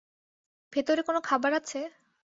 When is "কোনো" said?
1.01-1.19